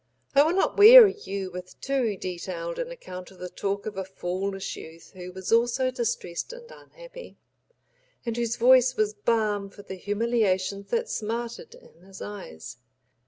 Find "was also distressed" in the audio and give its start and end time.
5.31-6.51